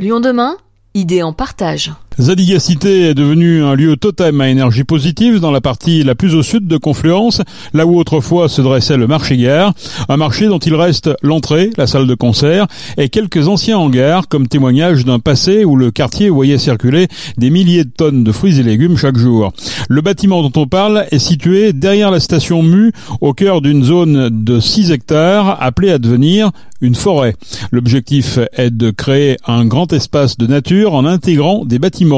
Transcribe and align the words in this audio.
Lyon 0.00 0.20
demain, 0.20 0.56
idée 0.94 1.22
en 1.22 1.34
partage. 1.34 1.92
Zadigacité 2.20 3.08
est 3.08 3.14
devenu 3.14 3.64
un 3.64 3.74
lieu 3.74 3.96
totem 3.96 4.42
à 4.42 4.50
énergie 4.50 4.84
positive 4.84 5.40
dans 5.40 5.50
la 5.50 5.62
partie 5.62 6.02
la 6.02 6.14
plus 6.14 6.34
au 6.34 6.42
sud 6.42 6.66
de 6.66 6.76
Confluence, 6.76 7.40
là 7.72 7.86
où 7.86 7.98
autrefois 7.98 8.50
se 8.50 8.60
dressait 8.60 8.98
le 8.98 9.06
marché-gare, 9.06 9.72
un 10.06 10.18
marché 10.18 10.46
dont 10.46 10.58
il 10.58 10.74
reste 10.74 11.08
l'entrée, 11.22 11.70
la 11.78 11.86
salle 11.86 12.06
de 12.06 12.14
concert 12.14 12.66
et 12.98 13.08
quelques 13.08 13.48
anciens 13.48 13.78
hangars 13.78 14.28
comme 14.28 14.48
témoignage 14.48 15.06
d'un 15.06 15.18
passé 15.18 15.64
où 15.64 15.76
le 15.76 15.90
quartier 15.90 16.28
voyait 16.28 16.58
circuler 16.58 17.08
des 17.38 17.48
milliers 17.48 17.84
de 17.84 17.90
tonnes 17.90 18.22
de 18.22 18.32
fruits 18.32 18.60
et 18.60 18.62
légumes 18.62 18.98
chaque 18.98 19.16
jour. 19.16 19.50
Le 19.88 20.02
bâtiment 20.02 20.42
dont 20.42 20.60
on 20.60 20.66
parle 20.66 21.06
est 21.10 21.18
situé 21.18 21.72
derrière 21.72 22.10
la 22.10 22.20
station 22.20 22.62
Mu, 22.62 22.92
au 23.22 23.32
cœur 23.32 23.62
d'une 23.62 23.82
zone 23.82 24.28
de 24.30 24.60
6 24.60 24.90
hectares 24.90 25.56
appelée 25.62 25.90
à 25.90 25.98
devenir 25.98 26.50
une 26.82 26.94
forêt. 26.94 27.34
L'objectif 27.72 28.38
est 28.54 28.70
de 28.70 28.90
créer 28.90 29.36
un 29.46 29.66
grand 29.66 29.92
espace 29.92 30.38
de 30.38 30.46
nature 30.46 30.94
en 30.94 31.04
intégrant 31.04 31.64
des 31.64 31.78
bâtiments 31.78 32.09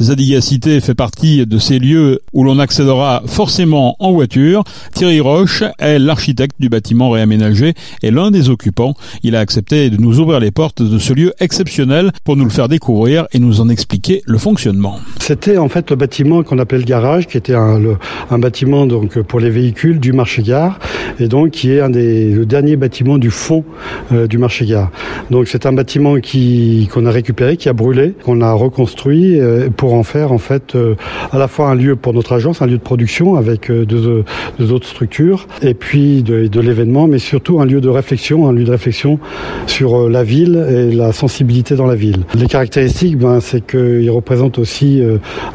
Zadigacité 0.00 0.80
fait 0.80 0.94
partie 0.94 1.46
de 1.46 1.58
ces 1.58 1.78
lieux 1.78 2.20
où 2.32 2.44
l'on 2.44 2.58
accédera 2.58 3.22
forcément 3.26 3.96
en 3.98 4.12
voiture. 4.12 4.64
Thierry 4.94 5.20
Roche 5.20 5.64
est 5.78 5.98
l'architecte 5.98 6.56
du 6.58 6.68
bâtiment 6.68 7.10
réaménagé 7.10 7.74
et 8.02 8.10
l'un 8.10 8.30
des 8.30 8.48
occupants. 8.50 8.94
Il 9.22 9.36
a 9.36 9.40
accepté 9.40 9.90
de 9.90 9.96
nous 9.96 10.20
ouvrir 10.20 10.40
les 10.40 10.50
portes 10.50 10.82
de 10.82 10.98
ce 10.98 11.12
lieu 11.12 11.32
exceptionnel 11.40 12.12
pour 12.24 12.36
nous 12.36 12.44
le 12.44 12.50
faire 12.50 12.68
découvrir 12.68 13.26
et 13.32 13.38
nous 13.38 13.60
en 13.60 13.68
expliquer 13.68 14.22
le 14.26 14.38
fonctionnement. 14.38 15.00
C'était 15.18 15.58
en 15.58 15.68
fait 15.68 15.90
le 15.90 15.96
bâtiment 15.96 16.42
qu'on 16.42 16.58
appelait 16.58 16.78
le 16.78 16.84
garage, 16.84 17.26
qui 17.26 17.36
était 17.36 17.54
un, 17.54 17.80
bâtiment 18.38 18.86
donc 18.86 19.20
pour 19.22 19.40
les 19.40 19.50
véhicules 19.50 19.98
du 19.98 20.12
marché-gare 20.12 20.78
et 21.18 21.28
donc 21.28 21.50
qui 21.50 21.72
est 21.72 21.80
un 21.80 21.90
des 21.90 22.30
le 22.30 22.46
dernier 22.46 22.76
bâtiment 22.76 23.18
du 23.18 23.30
fond 23.30 23.64
euh, 24.12 24.26
du 24.26 24.38
marché-gare. 24.38 24.90
Donc 25.30 25.48
c'est 25.48 25.66
un 25.66 25.72
bâtiment 25.72 26.16
qu'on 26.92 27.06
a 27.06 27.10
récupéré, 27.10 27.56
qui 27.56 27.68
a 27.68 27.72
brûlé, 27.72 28.14
qu'on 28.24 28.40
a 28.40 28.52
reconstruit 28.52 29.25
euh, 29.34 29.68
pour 29.74 29.94
en 29.94 30.02
faire 30.02 30.32
en 30.32 30.38
fait 30.38 30.74
euh, 30.74 30.94
à 31.32 31.38
la 31.38 31.48
fois 31.48 31.68
un 31.68 31.74
lieu 31.74 31.96
pour 31.96 32.14
notre 32.14 32.32
agence, 32.32 32.62
un 32.62 32.66
lieu 32.66 32.78
de 32.78 32.82
production 32.82 33.36
avec 33.36 33.70
euh, 33.70 33.84
deux, 33.84 34.72
autres 34.72 34.86
structures, 34.86 35.46
et 35.62 35.74
puis 35.74 36.22
de, 36.22 36.60
l'événement, 36.60 37.06
mais 37.06 37.18
surtout 37.18 37.60
un 37.60 37.64
lieu 37.64 37.80
de 37.80 37.88
réflexion, 37.88 38.48
un 38.48 38.52
lieu 38.52 38.64
de 38.64 38.70
réflexion 38.70 39.18
sur 39.66 40.08
la 40.08 40.24
ville 40.24 40.64
et 40.68 40.94
la 40.94 41.12
sensibilité 41.12 41.76
dans 41.76 41.86
la 41.86 41.94
ville. 41.94 42.24
Les 42.34 42.46
caractéristiques, 42.46 43.18
ben, 43.18 43.40
c'est 43.40 43.64
qu'il 43.64 44.10
représente 44.10 44.58
aussi 44.58 45.02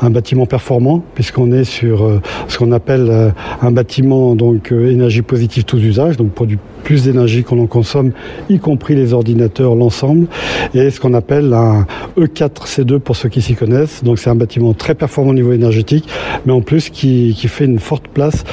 un 0.02 0.10
bâtiment 0.10 0.46
performant, 0.46 1.04
puisqu'on 1.16 1.52
est 1.52 1.64
sur 1.64 2.22
ce 2.48 2.58
qu'on 2.58 2.72
appelle 2.72 3.34
un 3.62 3.72
bâtiment 3.72 4.36
donc 4.36 4.72
énergie 4.72 5.24
positive 5.24 5.66
tous 5.66 5.84
usages, 5.84 6.18
donc 6.18 6.32
produit 6.32 6.60
plus 6.84 7.04
d'énergie 7.04 7.44
qu'on 7.44 7.60
en 7.60 7.68
consomme, 7.68 8.12
y 8.50 8.60
compris 8.60 8.96
les 8.96 9.14
ordinateurs, 9.14 9.76
l'ensemble, 9.76 10.28
et 10.74 10.90
ce 10.90 11.00
qu'on 11.00 11.14
appelle 11.14 11.54
un 11.54 11.86
E4C2 12.18 13.00
pour 13.00 13.16
ceux 13.16 13.30
qui 13.30 13.42
s'y 13.42 13.56
connaissent. 13.62 14.04
Donc 14.04 14.18
c'est 14.20 14.30
un 14.30 14.36
bâtiment 14.36 14.74
très 14.74 14.96
performant 14.96 15.32
au 15.32 15.36
niveau 15.36 15.54
énergétique, 15.54 16.08
mais 16.46 16.54
en 16.54 16.62
plus 16.62 16.90
qui, 16.90 17.36
qui 17.38 17.48
fait 17.48 17.66
une 17.66 17.80
forte 17.80 18.08
place 18.08 18.44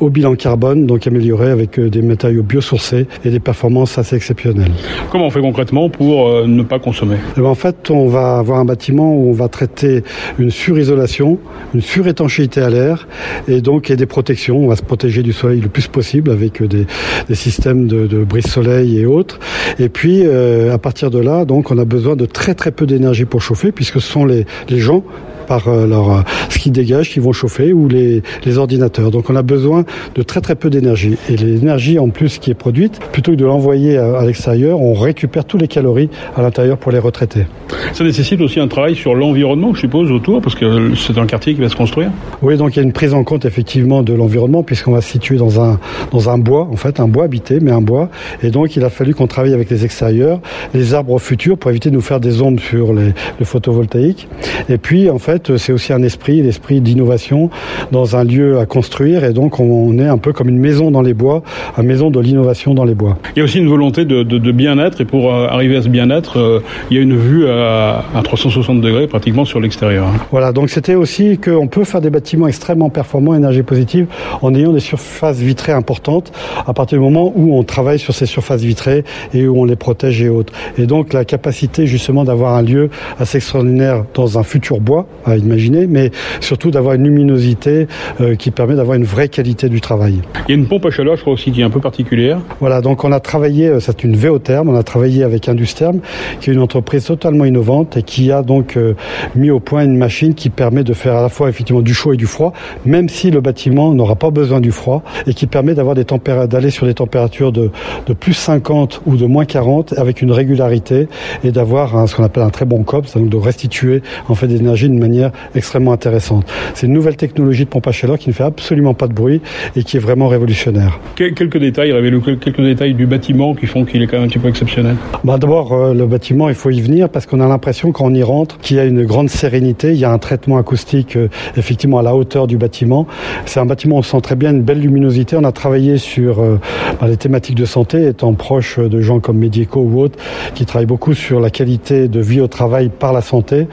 au 0.00 0.10
bilan 0.10 0.34
carbone, 0.34 0.86
donc 0.86 1.06
amélioré 1.06 1.50
avec 1.50 1.78
euh, 1.78 1.88
des 1.88 2.02
matériaux 2.02 2.42
biosourcés 2.42 3.06
et 3.24 3.30
des 3.30 3.40
performances 3.40 3.98
assez 3.98 4.14
exceptionnelles. 4.16 4.72
Comment 5.10 5.26
on 5.26 5.30
fait 5.30 5.40
concrètement 5.40 5.88
pour 5.88 6.28
euh, 6.28 6.46
ne 6.46 6.62
pas 6.62 6.78
consommer? 6.78 7.16
Eh 7.36 7.40
ben, 7.40 7.48
En 7.48 7.54
fait, 7.54 7.90
on 7.90 8.08
va 8.08 8.38
avoir 8.38 8.58
un 8.58 8.64
bâtiment 8.64 9.14
où 9.14 9.30
on 9.30 9.32
va 9.32 9.48
traiter 9.48 10.02
une 10.38 10.50
surisolation, 10.50 11.38
une 11.74 11.80
surétanchéité 11.80 12.60
à 12.60 12.70
l'air, 12.70 13.08
et 13.48 13.60
donc 13.60 13.90
et 13.90 13.96
des 13.96 14.06
protections. 14.06 14.58
On 14.58 14.68
va 14.68 14.76
se 14.76 14.82
protéger 14.82 15.22
du 15.22 15.32
soleil 15.32 15.60
le 15.60 15.68
plus 15.68 15.86
possible 15.86 16.30
avec 16.30 16.60
euh, 16.60 16.68
des, 16.68 16.86
des 17.28 17.34
systèmes 17.34 17.86
de, 17.86 18.24
brise-soleil 18.24 18.98
et 18.98 19.06
autres. 19.06 19.38
Et 19.78 19.88
puis, 19.88 20.22
euh, 20.24 20.74
à 20.74 20.78
partir 20.78 21.10
de 21.10 21.18
là, 21.18 21.44
donc, 21.44 21.70
on 21.70 21.78
a 21.78 21.84
besoin 21.84 22.16
de 22.16 22.26
très 22.26 22.54
très 22.54 22.70
peu 22.70 22.86
d'énergie 22.86 23.24
pour 23.24 23.42
chauffer, 23.42 23.72
puisque 23.72 24.00
ce 24.00 24.08
sont 24.12 24.24
les, 24.24 24.44
les 24.68 24.80
gens 24.80 25.02
par 25.48 25.66
euh, 25.68 25.86
leur, 25.86 26.10
euh, 26.10 26.20
ce 26.50 26.58
qui 26.58 26.70
dégage, 26.70 27.10
qui 27.10 27.18
vont 27.20 27.32
chauffer, 27.32 27.72
ou 27.72 27.88
les, 27.88 28.22
les 28.44 28.58
ordinateurs. 28.58 29.10
Donc 29.10 29.30
on 29.30 29.36
a 29.36 29.42
besoin 29.42 29.84
de 30.14 30.22
très 30.22 30.40
très 30.40 30.54
peu 30.54 30.70
d'énergie. 30.70 31.16
Et 31.28 31.36
l'énergie 31.36 31.98
en 31.98 32.10
plus 32.10 32.38
qui 32.38 32.50
est 32.50 32.54
produite, 32.54 33.00
plutôt 33.12 33.32
que 33.32 33.36
de 33.36 33.44
l'envoyer 33.44 33.96
à, 33.96 34.24
l'extérieur, 34.24 34.80
on 34.80 34.92
récupère 34.92 35.44
tous 35.44 35.58
les 35.58 35.68
calories 35.68 36.10
à 36.36 36.42
l'intérieur 36.42 36.76
pour 36.76 36.92
les 36.92 36.98
retraiter. 36.98 37.46
Ça 37.92 38.04
nécessite 38.04 38.40
aussi 38.40 38.60
un 38.60 38.68
travail 38.68 38.94
sur 38.94 39.14
l'environnement, 39.14 39.74
je 39.74 39.80
suppose, 39.80 40.10
autour, 40.10 40.42
parce 40.42 40.54
que 40.54 40.94
c'est 40.94 41.16
un 41.18 41.26
quartier 41.26 41.54
qui 41.54 41.60
va 41.60 41.68
se 41.68 41.76
construire. 41.76 42.10
Oui, 42.42 42.56
donc 42.56 42.76
il 42.76 42.78
y 42.78 42.80
a 42.80 42.82
une 42.82 42.92
prise 42.92 43.14
en 43.14 43.24
compte 43.24 43.44
effectivement 43.44 44.02
de 44.02 44.12
l'environnement, 44.12 44.62
puisqu'on 44.62 44.92
va 44.92 45.00
se 45.00 45.10
situer 45.10 45.36
dans 45.36 45.62
un, 45.62 45.80
dans 46.12 46.28
un 46.28 46.38
bois, 46.38 46.68
en 46.70 46.76
fait, 46.76 47.00
un 47.00 47.08
bois 47.08 47.24
habité, 47.24 47.60
mais 47.60 47.70
un 47.70 47.80
bois. 47.80 48.10
Et 48.42 48.50
donc 48.50 48.76
il 48.76 48.84
a 48.84 48.90
fallu 48.90 49.14
qu'on 49.14 49.26
travaille 49.26 49.54
avec 49.54 49.70
les 49.70 49.84
extérieurs, 49.84 50.40
les 50.74 50.94
arbres 50.94 51.18
futurs, 51.18 51.56
pour 51.56 51.70
éviter 51.70 51.90
de 51.90 51.94
nous 51.94 52.00
faire 52.00 52.20
des 52.20 52.42
ombres 52.42 52.60
sur 52.60 52.92
les, 52.92 53.12
le 53.38 53.44
photovoltaïque. 53.44 54.28
Et 54.68 54.78
puis, 54.78 55.08
en 55.10 55.18
fait, 55.18 55.37
c'est 55.56 55.72
aussi 55.72 55.92
un 55.92 56.02
esprit, 56.02 56.42
l'esprit 56.42 56.80
d'innovation 56.80 57.50
dans 57.92 58.16
un 58.16 58.24
lieu 58.24 58.58
à 58.58 58.66
construire. 58.66 59.24
Et 59.24 59.32
donc, 59.32 59.60
on 59.60 59.98
est 59.98 60.06
un 60.08 60.18
peu 60.18 60.32
comme 60.32 60.48
une 60.48 60.58
maison 60.58 60.90
dans 60.90 61.02
les 61.02 61.14
bois, 61.14 61.42
une 61.78 61.86
maison 61.86 62.10
de 62.10 62.20
l'innovation 62.20 62.74
dans 62.74 62.84
les 62.84 62.94
bois. 62.94 63.16
Il 63.36 63.38
y 63.38 63.42
a 63.42 63.44
aussi 63.44 63.58
une 63.58 63.68
volonté 63.68 64.04
de, 64.04 64.52
bien-être. 64.52 65.00
Et 65.00 65.04
pour 65.04 65.32
euh, 65.32 65.46
arriver 65.46 65.76
à 65.76 65.82
ce 65.82 65.88
bien-être, 65.88 66.38
euh, 66.38 66.60
il 66.90 66.96
y 66.96 67.00
a 67.00 67.02
une 67.02 67.16
vue 67.16 67.48
à, 67.48 68.02
360 68.22 68.80
degrés 68.80 69.06
pratiquement 69.06 69.44
sur 69.44 69.60
l'extérieur. 69.60 70.06
Voilà. 70.30 70.52
Donc, 70.52 70.70
c'était 70.70 70.94
aussi 70.94 71.38
qu'on 71.38 71.66
peut 71.66 71.84
faire 71.84 72.00
des 72.00 72.10
bâtiments 72.10 72.48
extrêmement 72.48 72.90
performants, 72.90 73.34
énergie 73.34 73.62
positive, 73.62 74.06
en 74.42 74.54
ayant 74.54 74.72
des 74.72 74.80
surfaces 74.80 75.38
vitrées 75.38 75.72
importantes 75.72 76.32
à 76.66 76.72
partir 76.72 76.98
du 76.98 77.04
moment 77.04 77.32
où 77.34 77.56
on 77.56 77.62
travaille 77.62 77.98
sur 77.98 78.14
ces 78.14 78.26
surfaces 78.26 78.62
vitrées 78.62 79.04
et 79.34 79.46
où 79.46 79.60
on 79.60 79.64
les 79.64 79.76
protège 79.76 80.22
et 80.22 80.28
autres. 80.28 80.52
Et 80.76 80.86
donc, 80.86 81.12
la 81.12 81.24
capacité 81.24 81.86
justement 81.86 82.24
d'avoir 82.24 82.54
un 82.54 82.62
lieu 82.62 82.90
assez 83.18 83.38
extraordinaire 83.38 84.04
dans 84.14 84.38
un 84.38 84.42
futur 84.42 84.80
bois, 84.80 85.06
à 85.30 85.36
imaginer, 85.36 85.86
mais 85.86 86.10
surtout 86.40 86.70
d'avoir 86.70 86.94
une 86.94 87.04
luminosité 87.04 87.86
euh, 88.20 88.34
qui 88.34 88.50
permet 88.50 88.74
d'avoir 88.74 88.96
une 88.96 89.04
vraie 89.04 89.28
qualité 89.28 89.68
du 89.68 89.80
travail. 89.80 90.14
Il 90.48 90.50
y 90.50 90.52
a 90.52 90.56
une 90.56 90.66
pompe 90.66 90.86
à 90.86 90.90
chaleur, 90.90 91.16
je 91.16 91.22
crois 91.22 91.32
aussi, 91.32 91.52
qui 91.52 91.60
est 91.60 91.64
un 91.64 91.70
peu 91.70 91.80
particulière. 91.80 92.40
Voilà, 92.60 92.80
donc 92.80 93.04
on 93.04 93.12
a 93.12 93.20
travaillé, 93.20 93.68
euh, 93.68 93.80
c'est 93.80 94.04
une 94.04 94.16
Véotherme, 94.16 94.68
on 94.68 94.76
a 94.76 94.82
travaillé 94.82 95.22
avec 95.22 95.48
Industherm, 95.48 96.00
qui 96.40 96.50
est 96.50 96.52
une 96.52 96.60
entreprise 96.60 97.04
totalement 97.04 97.44
innovante 97.44 97.96
et 97.96 98.02
qui 98.02 98.32
a 98.32 98.42
donc 98.42 98.76
euh, 98.76 98.94
mis 99.34 99.50
au 99.50 99.60
point 99.60 99.84
une 99.84 99.96
machine 99.96 100.34
qui 100.34 100.50
permet 100.50 100.84
de 100.84 100.92
faire 100.92 101.16
à 101.16 101.22
la 101.22 101.28
fois 101.28 101.48
effectivement 101.48 101.82
du 101.82 101.94
chaud 101.94 102.12
et 102.12 102.16
du 102.16 102.26
froid, 102.26 102.52
même 102.84 103.08
si 103.08 103.30
le 103.30 103.40
bâtiment 103.40 103.92
n'aura 103.94 104.16
pas 104.16 104.30
besoin 104.30 104.60
du 104.60 104.72
froid, 104.72 105.02
et 105.26 105.34
qui 105.34 105.46
permet 105.46 105.74
d'avoir 105.74 105.94
des 105.94 106.04
d'aller 106.48 106.70
sur 106.70 106.86
des 106.86 106.94
températures 106.94 107.52
de, 107.52 107.70
de 108.06 108.12
plus 108.12 108.32
50 108.32 109.02
ou 109.06 109.16
de 109.16 109.26
moins 109.26 109.44
40 109.44 109.94
avec 109.96 110.22
une 110.22 110.32
régularité 110.32 111.08
et 111.44 111.52
d'avoir 111.52 112.08
ce 112.08 112.16
qu'on 112.16 112.24
appelle 112.24 112.42
un 112.42 112.50
très 112.50 112.64
bon 112.64 112.82
COP, 112.82 113.06
donc 113.14 113.28
de 113.28 113.36
restituer 113.36 114.02
en 114.28 114.34
fait 114.34 114.46
d'énergie 114.46 114.88
d'une 114.88 114.98
manière 114.98 115.17
extrêmement 115.54 115.92
intéressante. 115.92 116.46
C'est 116.74 116.86
une 116.86 116.92
nouvelle 116.92 117.16
technologie 117.16 117.64
de 117.64 117.70
pompe 117.70 117.86
à 117.86 117.92
chaleur 117.92 118.18
qui 118.18 118.28
ne 118.28 118.34
fait 118.34 118.44
absolument 118.44 118.94
pas 118.94 119.08
de 119.08 119.12
bruit 119.12 119.40
et 119.76 119.82
qui 119.82 119.96
est 119.96 120.00
vraiment 120.00 120.28
révolutionnaire. 120.28 120.98
Quelques 121.16 121.58
détails, 121.58 121.92
révélez 121.92 122.18
quelques 122.40 122.60
détails 122.60 122.94
du 122.94 123.06
bâtiment 123.06 123.54
qui 123.54 123.66
font 123.66 123.84
qu'il 123.84 124.02
est 124.02 124.06
quand 124.06 124.16
même 124.16 124.26
un 124.26 124.28
petit 124.28 124.38
peu 124.38 124.48
exceptionnel. 124.48 124.96
Bah 125.24 125.38
D'abord, 125.38 125.72
euh, 125.72 125.94
le 125.94 126.06
bâtiment, 126.06 126.48
il 126.48 126.54
faut 126.54 126.70
y 126.70 126.80
venir 126.80 127.08
parce 127.08 127.26
qu'on 127.26 127.40
a 127.40 127.48
l'impression 127.48 127.92
quand 127.92 128.06
on 128.06 128.14
y 128.14 128.22
rentre 128.22 128.58
qu'il 128.58 128.76
y 128.76 128.80
a 128.80 128.84
une 128.84 129.04
grande 129.04 129.30
sérénité, 129.30 129.92
il 129.92 129.98
y 129.98 130.04
a 130.04 130.10
un 130.10 130.18
traitement 130.18 130.58
acoustique 130.58 131.16
euh, 131.16 131.28
effectivement 131.56 131.98
à 131.98 132.02
la 132.02 132.14
hauteur 132.14 132.46
du 132.46 132.56
bâtiment. 132.56 133.06
C'est 133.46 133.60
un 133.60 133.66
bâtiment, 133.66 133.96
on 133.96 134.02
sent 134.02 134.20
très 134.20 134.36
bien 134.36 134.50
une 134.50 134.62
belle 134.62 134.80
luminosité. 134.80 135.36
On 135.36 135.44
a 135.44 135.52
travaillé 135.52 135.98
sur 135.98 136.40
euh, 136.40 136.60
bah, 137.00 137.08
les 137.08 137.16
thématiques 137.16 137.56
de 137.56 137.64
santé, 137.64 138.06
étant 138.06 138.34
proche 138.34 138.78
de 138.78 139.00
gens 139.00 139.20
comme 139.20 139.38
Medico 139.38 139.80
ou 139.80 140.00
autres, 140.00 140.18
qui 140.54 140.66
travaillent 140.66 140.86
beaucoup 140.86 141.14
sur 141.14 141.40
la 141.40 141.50
qualité 141.50 142.08
de 142.08 142.20
vie 142.20 142.40
au 142.40 142.48
travail 142.48 142.90
par 142.90 143.12
la 143.12 143.20
santé. 143.20 143.66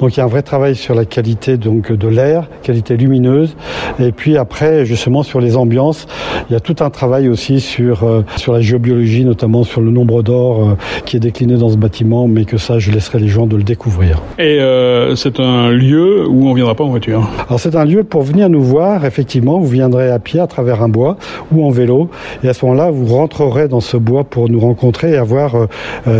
Donc 0.00 0.16
il 0.16 0.18
y 0.18 0.20
a 0.20 0.24
un 0.24 0.28
vrai 0.28 0.42
travail 0.42 0.74
sur 0.74 0.91
la 0.94 1.04
qualité 1.04 1.56
donc 1.56 1.92
de 1.92 2.08
l'air, 2.08 2.48
qualité 2.62 2.96
lumineuse, 2.96 3.56
et 3.98 4.12
puis 4.12 4.36
après 4.36 4.84
justement 4.84 5.22
sur 5.22 5.40
les 5.40 5.56
ambiances, 5.56 6.06
il 6.48 6.52
y 6.52 6.56
a 6.56 6.60
tout 6.60 6.76
un 6.80 6.90
travail 6.90 7.28
aussi 7.28 7.60
sur 7.60 8.04
euh, 8.04 8.22
sur 8.36 8.52
la 8.52 8.60
géobiologie, 8.60 9.24
notamment 9.24 9.64
sur 9.64 9.80
le 9.80 9.90
nombre 9.90 10.22
d'or 10.22 10.70
euh, 10.70 10.74
qui 11.04 11.16
est 11.16 11.20
décliné 11.20 11.56
dans 11.56 11.70
ce 11.70 11.76
bâtiment, 11.76 12.28
mais 12.28 12.44
que 12.44 12.56
ça 12.56 12.78
je 12.78 12.90
laisserai 12.90 13.18
les 13.18 13.28
gens 13.28 13.46
de 13.46 13.56
le 13.56 13.62
découvrir. 13.62 14.20
Et 14.38 14.60
euh, 14.60 15.14
c'est 15.16 15.40
un 15.40 15.70
lieu 15.70 16.26
où 16.28 16.48
on 16.48 16.54
viendra 16.54 16.74
pas 16.74 16.84
en 16.84 16.90
voiture. 16.90 17.28
Alors 17.48 17.60
c'est 17.60 17.76
un 17.76 17.84
lieu 17.84 18.04
pour 18.04 18.22
venir 18.22 18.48
nous 18.48 18.62
voir. 18.62 19.04
Effectivement, 19.04 19.58
vous 19.58 19.68
viendrez 19.68 20.10
à 20.10 20.18
pied 20.18 20.40
à 20.40 20.46
travers 20.46 20.82
un 20.82 20.88
bois 20.88 21.16
ou 21.52 21.64
en 21.64 21.70
vélo, 21.70 22.08
et 22.42 22.48
à 22.48 22.54
ce 22.54 22.64
moment-là 22.64 22.90
vous 22.90 23.06
rentrerez 23.06 23.68
dans 23.68 23.80
ce 23.80 23.96
bois 23.96 24.24
pour 24.24 24.48
nous 24.48 24.60
rencontrer 24.60 25.12
et 25.12 25.16
avoir 25.16 25.54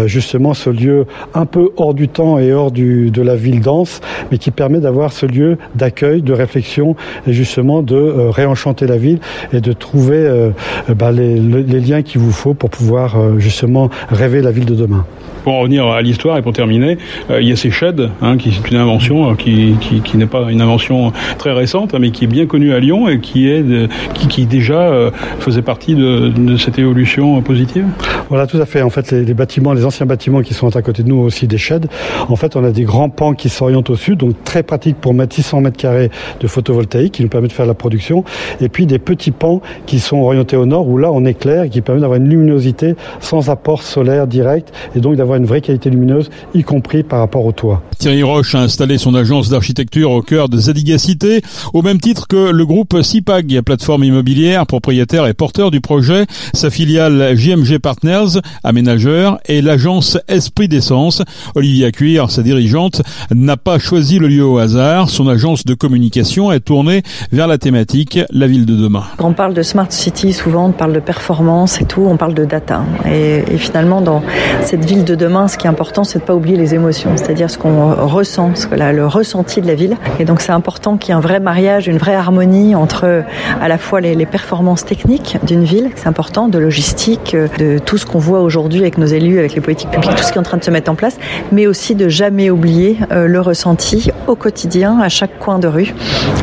justement 0.06 0.54
ce 0.54 0.70
lieu 0.70 1.06
un 1.34 1.46
peu 1.46 1.70
hors 1.76 1.94
du 1.94 2.08
temps 2.08 2.38
et 2.38 2.52
hors 2.52 2.70
du, 2.70 3.10
de 3.10 3.22
la 3.22 3.36
ville 3.36 3.60
dense, 3.60 4.00
mais 4.30 4.38
qui 4.38 4.50
permet 4.50 4.61
d'avoir 4.68 5.12
ce 5.12 5.26
lieu 5.26 5.58
d'accueil, 5.74 6.22
de 6.22 6.32
réflexion 6.32 6.96
et 7.26 7.32
justement 7.32 7.82
de 7.82 7.96
euh, 7.96 8.30
réenchanter 8.30 8.86
la 8.86 8.96
ville 8.96 9.18
et 9.52 9.60
de 9.60 9.72
trouver 9.72 10.16
euh, 10.16 10.50
bah, 10.94 11.12
les, 11.12 11.36
les 11.38 11.80
liens 11.80 12.02
qu'il 12.02 12.20
vous 12.20 12.32
faut 12.32 12.54
pour 12.54 12.70
pouvoir 12.70 13.18
euh, 13.18 13.38
justement 13.38 13.90
rêver 14.10 14.42
la 14.42 14.50
ville 14.50 14.66
de 14.66 14.74
demain. 14.74 15.04
Pour 15.44 15.54
en 15.54 15.60
revenir 15.60 15.86
à 15.88 16.00
l'histoire 16.02 16.38
et 16.38 16.42
pour 16.42 16.52
terminer, 16.52 16.98
euh, 17.30 17.42
il 17.42 17.48
y 17.48 17.52
a 17.52 17.56
ces 17.56 17.70
sheds, 17.72 18.10
hein, 18.20 18.36
qui 18.36 18.52
c'est 18.52 18.70
une 18.70 18.76
invention 18.76 19.30
euh, 19.30 19.34
qui, 19.34 19.74
qui, 19.80 20.00
qui 20.00 20.16
n'est 20.16 20.26
pas 20.26 20.46
une 20.50 20.60
invention 20.60 21.12
très 21.36 21.50
récente, 21.52 21.94
hein, 21.94 21.98
mais 22.00 22.12
qui 22.12 22.24
est 22.24 22.28
bien 22.28 22.46
connue 22.46 22.72
à 22.72 22.78
Lyon 22.78 23.08
et 23.08 23.18
qui 23.18 23.48
est 23.48 23.62
de, 23.62 23.88
qui, 24.14 24.28
qui, 24.28 24.46
déjà 24.46 24.80
euh, 24.80 25.10
faisait 25.40 25.62
partie 25.62 25.96
de, 25.96 26.28
de, 26.28 26.56
cette 26.56 26.78
évolution 26.78 27.42
positive. 27.42 27.86
Voilà, 28.28 28.46
tout 28.46 28.58
à 28.58 28.66
fait. 28.66 28.82
En 28.82 28.90
fait, 28.90 29.10
les, 29.10 29.24
les, 29.24 29.34
bâtiments, 29.34 29.72
les 29.72 29.84
anciens 29.84 30.06
bâtiments 30.06 30.42
qui 30.42 30.54
sont 30.54 30.76
à 30.76 30.82
côté 30.82 31.02
de 31.02 31.08
nous 31.08 31.18
aussi 31.18 31.48
des 31.48 31.58
sheds. 31.58 31.88
En 32.28 32.36
fait, 32.36 32.54
on 32.54 32.62
a 32.62 32.70
des 32.70 32.84
grands 32.84 33.08
pans 33.08 33.34
qui 33.34 33.48
s'orientent 33.48 33.90
au 33.90 33.96
sud, 33.96 34.18
donc 34.18 34.36
très 34.44 34.62
pratique 34.62 34.96
pour 35.00 35.14
mettre 35.14 35.34
600 35.34 35.60
mètres 35.62 35.76
carrés 35.76 36.10
de 36.40 36.46
photovoltaïque 36.46 37.12
qui 37.12 37.22
nous 37.22 37.28
permet 37.28 37.48
de 37.48 37.52
faire 37.52 37.66
la 37.66 37.74
production, 37.74 38.24
et 38.60 38.68
puis 38.68 38.86
des 38.86 38.98
petits 38.98 39.30
pans 39.30 39.60
qui 39.86 39.98
sont 39.98 40.18
orientés 40.18 40.56
au 40.56 40.66
nord 40.66 40.88
où 40.88 40.98
là 40.98 41.10
on 41.12 41.24
éclaire 41.24 41.64
et 41.64 41.70
qui 41.70 41.80
permet 41.80 42.00
d'avoir 42.00 42.18
une 42.18 42.28
luminosité 42.28 42.94
sans 43.20 43.50
apport 43.50 43.82
solaire 43.82 44.26
direct 44.26 44.72
et 44.94 45.00
donc 45.00 45.16
d'avoir 45.16 45.38
une 45.38 45.46
vraie 45.46 45.60
qualité 45.60 45.90
lumineuse, 45.90 46.30
y 46.54 46.62
compris 46.62 47.02
par 47.02 47.20
rapport 47.20 47.44
au 47.44 47.52
toit. 47.52 47.82
Thierry 47.98 48.22
Roche 48.22 48.54
a 48.54 48.60
installé 48.60 48.98
son 48.98 49.14
agence 49.14 49.48
d'architecture 49.48 50.10
au 50.10 50.22
cœur 50.22 50.48
de 50.48 50.58
Zadigacité, 50.58 51.42
au 51.72 51.82
même 51.82 52.00
titre 52.00 52.26
que 52.26 52.50
le 52.50 52.66
groupe 52.66 53.00
CIPAG, 53.00 53.60
plateforme 53.60 54.04
immobilière, 54.04 54.66
propriétaire 54.66 55.26
et 55.26 55.34
porteur 55.34 55.70
du 55.70 55.80
projet, 55.80 56.26
sa 56.52 56.70
filiale 56.70 57.36
JMG 57.36 57.78
Partners, 57.78 58.40
aménageur, 58.64 59.38
et 59.46 59.62
l'agence 59.62 60.18
Esprit 60.28 60.68
d'essence. 60.68 61.22
Olivia 61.54 61.90
Cuir, 61.92 62.30
sa 62.30 62.42
dirigeante, 62.42 63.02
n'a 63.30 63.56
pas 63.56 63.78
choisi 63.78 64.18
le 64.18 64.28
au 64.40 64.58
hasard. 64.58 65.10
Son 65.10 65.28
agence 65.28 65.64
de 65.64 65.74
communication 65.74 66.52
est 66.52 66.60
tournée 66.60 67.02
vers 67.32 67.46
la 67.46 67.58
thématique 67.58 68.18
la 68.30 68.46
ville 68.46 68.66
de 68.66 68.74
demain. 68.74 69.04
Quand 69.16 69.28
on 69.28 69.32
parle 69.32 69.54
de 69.54 69.62
smart 69.62 69.90
city, 69.90 70.32
souvent 70.32 70.66
on 70.66 70.72
parle 70.72 70.92
de 70.92 71.00
performance 71.00 71.80
et 71.80 71.84
tout, 71.84 72.06
on 72.08 72.16
parle 72.16 72.34
de 72.34 72.44
data. 72.44 72.82
Et, 73.10 73.42
finalement, 73.58 74.00
dans 74.00 74.22
cette 74.62 74.84
ville 74.84 75.04
de 75.04 75.14
demain, 75.14 75.48
ce 75.48 75.58
qui 75.58 75.66
est 75.66 75.70
important, 75.70 76.04
c'est 76.04 76.20
de 76.20 76.24
pas 76.24 76.34
oublier 76.34 76.56
les 76.56 76.74
émotions, 76.74 77.10
c'est-à-dire 77.16 77.50
ce 77.50 77.58
qu'on 77.58 77.92
ressent, 78.06 78.54
ce 78.54 78.66
que 78.66 78.74
là, 78.74 78.92
le 78.92 79.06
ressenti 79.06 79.60
de 79.60 79.66
la 79.66 79.74
ville. 79.74 79.96
Et 80.18 80.24
donc 80.24 80.40
c'est 80.40 80.52
important 80.52 80.96
qu'il 80.96 81.10
y 81.10 81.12
ait 81.12 81.18
un 81.18 81.20
vrai 81.20 81.40
mariage, 81.40 81.88
une 81.88 81.98
vraie 81.98 82.14
harmonie 82.14 82.74
entre 82.74 83.24
à 83.60 83.68
la 83.68 83.78
fois 83.78 84.00
les, 84.00 84.14
les 84.14 84.26
performances 84.26 84.84
techniques 84.84 85.36
d'une 85.42 85.64
ville, 85.64 85.90
c'est 85.96 86.08
important, 86.08 86.48
de 86.48 86.58
logistique, 86.58 87.36
de 87.58 87.78
tout 87.78 87.98
ce 87.98 88.06
qu'on 88.06 88.18
voit 88.18 88.40
aujourd'hui 88.40 88.80
avec 88.80 88.98
nos 88.98 89.06
élus, 89.06 89.38
avec 89.38 89.54
les 89.54 89.60
politiques 89.60 89.90
publiques, 89.90 90.14
tout 90.14 90.22
ce 90.22 90.32
qui 90.32 90.38
est 90.38 90.40
en 90.40 90.44
train 90.44 90.56
de 90.56 90.64
se 90.64 90.70
mettre 90.70 90.90
en 90.90 90.94
place, 90.94 91.18
mais 91.50 91.66
aussi 91.66 91.94
de 91.94 92.08
jamais 92.08 92.50
oublier 92.50 92.98
euh, 93.10 93.26
le 93.26 93.40
ressenti 93.40 94.10
au 94.26 94.34
quotidien, 94.34 94.98
à 95.00 95.08
chaque 95.08 95.38
coin 95.38 95.58
de 95.58 95.68
rue. 95.68 95.94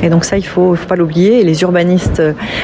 Et 0.03 0.09
donc 0.09 0.25
ça, 0.25 0.37
il 0.37 0.45
faut, 0.45 0.75
faut 0.75 0.87
pas 0.87 0.95
l'oublier. 0.95 1.41
Et 1.41 1.43
les 1.43 1.61
urbanistes 1.61 2.21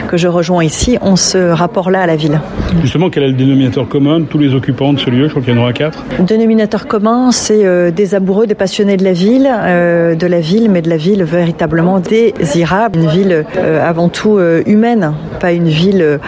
que 0.08 0.18
je 0.18 0.28
rejoins 0.28 0.64
ici 0.64 0.98
ont 1.02 1.16
ce 1.16 1.52
rapport-là 1.52 2.02
à 2.02 2.08
la 2.08 2.16
ville. 2.16 2.40
Justement, 2.82 3.10
quel 3.10 3.24
est 3.24 3.28
le 3.28 3.34
dénominateur 3.34 3.88
commun 3.88 4.20
de 4.20 4.26
tous 4.26 4.38
les 4.38 4.54
occupants 4.54 4.94
de 4.94 5.00
ce 5.00 5.10
lieu? 5.10 5.26
Je 5.26 5.30
crois 5.32 5.42
qu'il 5.42 5.54
y 5.54 5.58
en 5.58 5.62
aura 5.62 5.74
quatre. 5.74 6.04
Le 6.18 6.26
dénominateur 6.26 6.88
commun, 6.88 7.32
c'est 7.32 7.66
euh, 7.66 7.92
des 7.92 8.16
amoureux, 8.16 8.48
des 8.48 8.56
passionnés 8.56 8.98
de 8.98 9.04
la 9.04 9.14
ville, 9.14 9.50
euh, 9.50 10.16
de 10.16 10.28
la 10.28 10.40
ville, 10.40 10.70
mais 10.70 10.82
de 10.82 10.90
la 10.90 10.98
ville 10.98 11.24
véritablement 11.24 12.00
désirable. 12.00 13.00
Une 13.00 13.10
ville 13.10 13.46
euh, 13.58 13.88
avant 13.88 14.10
tout 14.10 14.40
humaine, 14.66 15.14
pas 15.40 15.52
une 15.52 15.68
ville 15.68 16.20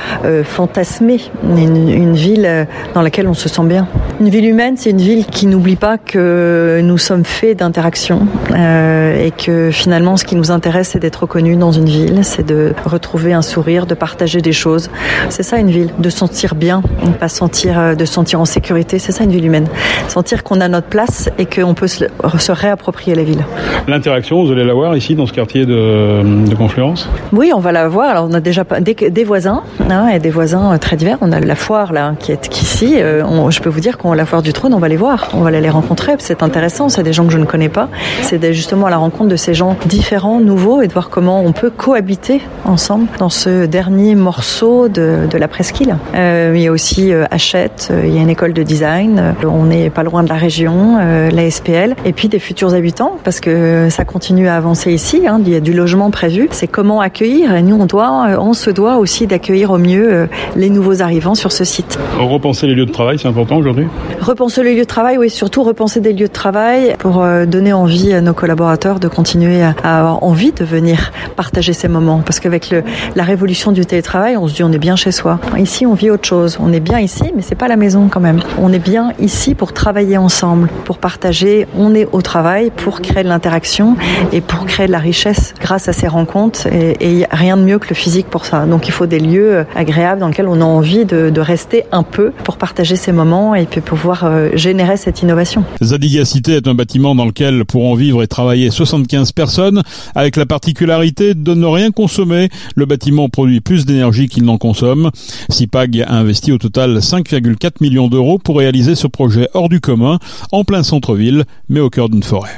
fantasmée, 0.43 1.21
une, 1.43 1.89
une 1.89 2.13
ville 2.13 2.67
dans 2.93 3.01
laquelle 3.01 3.27
on 3.27 3.33
se 3.33 3.49
sent 3.49 3.63
bien. 3.63 3.87
Une 4.19 4.29
ville 4.29 4.45
humaine, 4.45 4.75
c'est 4.77 4.91
une 4.91 5.01
ville 5.01 5.25
qui 5.25 5.47
n'oublie 5.47 5.75
pas 5.75 5.97
que 5.97 6.81
nous 6.83 6.97
sommes 6.97 7.25
faits 7.25 7.59
d'interaction 7.59 8.21
euh, 8.51 8.76
et 9.17 9.31
que 9.31 9.71
finalement, 9.71 10.17
ce 10.17 10.25
qui 10.25 10.35
nous 10.35 10.51
intéresse, 10.51 10.89
c'est 10.89 10.99
d'être 10.99 11.21
reconnu 11.23 11.55
dans 11.55 11.71
une 11.71 11.85
ville, 11.85 12.19
c'est 12.23 12.45
de 12.45 12.73
retrouver 12.85 13.33
un 13.33 13.41
sourire, 13.41 13.85
de 13.85 13.95
partager 13.95 14.41
des 14.41 14.53
choses. 14.53 14.89
C'est 15.29 15.43
ça 15.43 15.57
une 15.57 15.69
ville, 15.69 15.89
de 15.97 16.09
sentir 16.09 16.55
bien, 16.55 16.81
pas 17.19 17.29
sentir, 17.29 17.95
de 17.95 18.05
sentir 18.05 18.39
en 18.39 18.45
sécurité. 18.45 18.99
C'est 18.99 19.11
ça 19.11 19.23
une 19.23 19.31
ville 19.31 19.45
humaine, 19.45 19.67
sentir 20.07 20.43
qu'on 20.43 20.61
a 20.61 20.67
notre 20.67 20.87
place 20.87 21.29
et 21.37 21.45
qu'on 21.45 21.73
peut 21.73 21.87
se, 21.87 22.05
se 22.39 22.51
réapproprier 22.51 23.15
la 23.15 23.23
ville. 23.23 23.45
L'interaction, 23.87 24.43
vous 24.43 24.51
allez 24.51 24.63
la 24.63 24.73
voir 24.73 24.95
ici 24.95 25.15
dans 25.15 25.25
ce 25.25 25.33
quartier 25.33 25.65
de, 25.65 26.47
de 26.47 26.55
Confluence 26.55 27.09
Oui, 27.31 27.51
on 27.55 27.59
va 27.59 27.71
la 27.71 27.87
voir. 27.87 28.09
Alors, 28.09 28.27
on 28.29 28.33
a 28.33 28.39
déjà 28.39 28.63
des, 28.81 28.93
des 28.93 29.23
voisins 29.23 29.63
hein, 29.89 30.07
et 30.09 30.19
des 30.19 30.29
voisins 30.29 30.77
très 30.77 30.95
divers. 30.95 31.17
On 31.21 31.31
a 31.31 31.39
la 31.39 31.55
foire 31.55 31.93
là 31.93 32.13
qui 32.19 32.31
est 32.31 32.61
ici. 32.61 32.95
Euh, 32.97 33.23
on, 33.25 33.49
je 33.49 33.61
peux 33.61 33.69
vous 33.69 33.79
dire 33.79 33.97
qu'on 33.97 34.13
la 34.13 34.25
foire 34.25 34.41
du 34.41 34.53
trône, 34.53 34.73
on 34.73 34.79
va 34.79 34.87
les 34.87 34.97
voir, 34.97 35.29
on 35.33 35.41
va 35.41 35.49
aller 35.49 35.61
les 35.61 35.69
rencontrer. 35.69 36.13
C'est 36.19 36.43
intéressant. 36.43 36.89
C'est 36.89 37.03
des 37.03 37.13
gens 37.13 37.25
que 37.25 37.33
je 37.33 37.37
ne 37.37 37.45
connais 37.45 37.69
pas. 37.69 37.89
C'est 38.21 38.39
justement 38.67 38.87
à 38.87 38.89
la 38.89 38.97
rencontre 38.97 39.29
de 39.29 39.37
ces 39.37 39.53
gens 39.53 39.77
différents, 39.85 40.41
nouveaux, 40.41 40.81
et 40.81 40.87
de 40.87 40.91
voir 40.91 41.09
comment 41.09 41.39
on 41.39 41.53
peut 41.53 41.69
cohabiter 41.69 42.41
ensemble 42.65 43.07
dans 43.17 43.29
ce 43.29 43.65
dernier 43.65 44.13
morceau 44.13 44.89
de, 44.89 45.19
de 45.31 45.37
la 45.37 45.47
presqu'île. 45.47 45.95
Euh, 46.15 46.51
il 46.53 46.61
y 46.61 46.67
a 46.67 46.71
aussi 46.73 47.13
euh, 47.13 47.23
Hachette. 47.31 47.93
Il 48.03 48.13
y 48.13 48.17
a 48.17 48.21
une 48.21 48.29
école 48.29 48.51
de 48.51 48.63
design. 48.63 49.35
On 49.45 49.63
n'est 49.63 49.89
pas 49.89 50.03
loin 50.03 50.21
de 50.21 50.27
la 50.27 50.35
région, 50.35 50.97
euh, 50.99 51.29
la 51.29 51.49
SPL, 51.49 51.95
et 52.03 52.11
puis 52.11 52.27
des 52.27 52.39
futurs 52.39 52.73
habitants, 52.73 53.17
parce 53.23 53.39
que 53.39 53.87
ça 53.89 54.03
continue 54.03 54.49
à 54.49 54.57
avancer 54.57 54.91
ici. 54.91 55.21
Hein, 55.25 55.39
il 55.45 55.53
y 55.53 55.55
a 55.55 55.61
du 55.61 55.71
logement 55.71 56.11
prévu. 56.11 56.49
C'est 56.51 56.67
comment 56.67 56.99
accueillir. 56.99 57.55
Et 57.55 57.61
nous, 57.61 57.77
on 57.79 57.85
doit, 57.85 58.31
on 58.37 58.51
se 58.51 58.69
doit 58.69 58.97
aussi 58.97 59.27
d'accueillir 59.27 59.71
au 59.71 59.77
mieux 59.77 60.13
euh, 60.13 60.27
les 60.57 60.69
nouveaux 60.69 61.01
arrivants 61.01 61.35
sur 61.35 61.53
ce 61.53 61.63
site. 61.63 61.97
Repenser 62.19 62.67
les 62.67 62.75
lieux 62.75 62.85
de 62.85 62.91
travail, 62.91 63.17
c'est 63.17 63.29
important 63.29 63.55
aujourd'hui? 63.55 63.87
Repenser 64.19 64.61
les 64.61 64.75
lieux 64.75 64.81
de 64.81 64.87
travail, 64.87 65.17
oui, 65.17 65.29
surtout 65.29 65.63
repenser 65.63 66.01
des 66.01 66.11
lieux 66.11 66.27
de 66.27 66.33
travail 66.33 66.97
pour 66.99 67.23
euh, 67.23 67.45
donner 67.45 67.71
envie 67.71 68.11
à 68.11 68.19
nos 68.19 68.33
collaborateurs 68.33 68.56
de 68.57 69.07
continuer 69.07 69.61
à 69.61 69.73
avoir 69.83 70.23
envie 70.23 70.51
de 70.51 70.65
venir 70.65 71.11
partager 71.35 71.73
ces 71.73 71.87
moments. 71.87 72.21
Parce 72.25 72.39
qu'avec 72.39 72.73
la 73.15 73.23
révolution 73.23 73.71
du 73.71 73.85
télétravail, 73.85 74.35
on 74.35 74.47
se 74.47 74.55
dit 74.55 74.63
on 74.63 74.71
est 74.71 74.79
bien 74.79 74.95
chez 74.95 75.11
soi. 75.11 75.39
Ici, 75.57 75.85
on 75.85 75.93
vit 75.93 76.09
autre 76.09 76.27
chose. 76.27 76.57
On 76.59 76.73
est 76.73 76.79
bien 76.79 76.99
ici, 76.99 77.31
mais 77.35 77.41
c'est 77.41 77.55
pas 77.55 77.67
la 77.67 77.75
maison 77.75 78.07
quand 78.09 78.19
même. 78.19 78.39
On 78.59 78.73
est 78.73 78.79
bien 78.79 79.13
ici 79.19 79.53
pour 79.53 79.73
travailler 79.73 80.17
ensemble, 80.17 80.69
pour 80.85 80.97
partager. 80.97 81.67
On 81.77 81.93
est 81.93 82.07
au 82.11 82.21
travail 82.21 82.71
pour 82.75 83.01
créer 83.01 83.23
de 83.23 83.29
l'interaction 83.29 83.95
et 84.31 84.41
pour 84.41 84.65
créer 84.65 84.87
de 84.87 84.91
la 84.91 84.99
richesse 84.99 85.53
grâce 85.61 85.87
à 85.87 85.93
ces 85.93 86.07
rencontres. 86.07 86.67
Et, 86.67 87.19
et 87.21 87.25
rien 87.31 87.57
de 87.57 87.63
mieux 87.63 87.79
que 87.79 87.89
le 87.89 87.95
physique 87.95 88.27
pour 88.27 88.45
ça. 88.45 88.65
Donc 88.65 88.87
il 88.87 88.91
faut 88.91 89.05
des 89.05 89.19
lieux 89.19 89.65
agréables 89.75 90.19
dans 90.19 90.27
lesquels 90.27 90.47
on 90.47 90.61
a 90.61 90.65
envie 90.65 91.05
de, 91.05 91.31
rester 91.37 91.83
un 91.91 92.03
peu 92.03 92.31
pour 92.43 92.57
partager 92.57 92.95
ces 92.95 93.11
moments 93.11 93.53
et 93.53 93.65
puis 93.65 93.79
pouvoir 93.79 94.23
euh, 94.23 94.49
générer 94.55 94.97
cette 94.97 95.21
innovation. 95.21 95.63
Zadigacité 95.83 96.53
est 96.53 96.67
un 96.67 96.73
bâtiment 96.73 97.13
dans 97.13 97.25
lequel 97.25 97.63
pourront 97.63 97.93
vivre 97.93 98.23
et 98.23 98.27
travailler 98.27 98.46
75 98.55 99.31
personnes, 99.31 99.83
avec 100.15 100.35
la 100.35 100.45
particularité 100.45 101.33
de 101.33 101.53
ne 101.53 101.65
rien 101.65 101.91
consommer. 101.91 102.49
Le 102.75 102.85
bâtiment 102.85 103.29
produit 103.29 103.61
plus 103.61 103.85
d'énergie 103.85 104.27
qu'il 104.27 104.43
n'en 104.43 104.57
consomme. 104.57 105.11
CIPAG 105.49 106.03
a 106.07 106.13
investi 106.13 106.51
au 106.51 106.57
total 106.57 106.97
5,4 106.97 107.71
millions 107.81 108.07
d'euros 108.07 108.39
pour 108.39 108.57
réaliser 108.57 108.95
ce 108.95 109.07
projet 109.07 109.49
hors 109.53 109.69
du 109.69 109.79
commun, 109.79 110.19
en 110.51 110.63
plein 110.63 110.83
centre-ville, 110.83 111.45
mais 111.69 111.79
au 111.79 111.89
cœur 111.89 112.09
d'une 112.09 112.23
forêt. 112.23 112.57